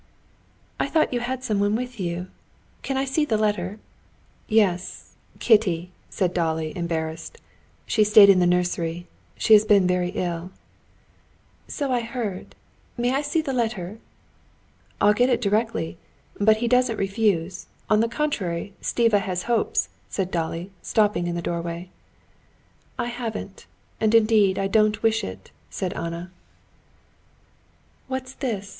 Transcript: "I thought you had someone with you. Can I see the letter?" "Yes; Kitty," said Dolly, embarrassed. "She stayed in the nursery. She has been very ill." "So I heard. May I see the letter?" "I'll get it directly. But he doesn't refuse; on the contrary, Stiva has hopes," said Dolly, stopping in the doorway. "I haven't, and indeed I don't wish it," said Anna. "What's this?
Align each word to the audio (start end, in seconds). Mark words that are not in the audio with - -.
"I 0.79 0.87
thought 0.87 1.13
you 1.13 1.19
had 1.19 1.43
someone 1.43 1.75
with 1.75 1.99
you. 1.99 2.25
Can 2.81 2.97
I 2.97 3.05
see 3.05 3.23
the 3.23 3.37
letter?" 3.37 3.77
"Yes; 4.47 5.13
Kitty," 5.37 5.91
said 6.09 6.33
Dolly, 6.33 6.75
embarrassed. 6.75 7.37
"She 7.85 8.03
stayed 8.03 8.27
in 8.27 8.39
the 8.39 8.47
nursery. 8.47 9.05
She 9.37 9.53
has 9.53 9.63
been 9.63 9.85
very 9.85 10.09
ill." 10.15 10.49
"So 11.67 11.91
I 11.91 11.99
heard. 12.01 12.55
May 12.97 13.11
I 13.13 13.21
see 13.21 13.43
the 13.43 13.53
letter?" 13.53 13.99
"I'll 14.99 15.13
get 15.13 15.29
it 15.29 15.39
directly. 15.39 15.99
But 16.39 16.57
he 16.65 16.67
doesn't 16.67 16.97
refuse; 16.97 17.67
on 17.87 17.99
the 17.99 18.09
contrary, 18.09 18.73
Stiva 18.81 19.19
has 19.19 19.43
hopes," 19.43 19.89
said 20.09 20.31
Dolly, 20.31 20.71
stopping 20.81 21.27
in 21.27 21.35
the 21.35 21.43
doorway. 21.45 21.91
"I 22.97 23.05
haven't, 23.05 23.67
and 23.99 24.15
indeed 24.15 24.57
I 24.57 24.65
don't 24.65 25.03
wish 25.03 25.23
it," 25.23 25.51
said 25.69 25.93
Anna. 25.93 26.31
"What's 28.07 28.33
this? 28.33 28.69